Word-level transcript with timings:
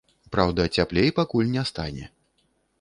Праўда, 0.35 0.65
цяплей 0.77 1.13
пакуль 1.21 1.53
не 1.55 1.63
стане. 1.73 2.05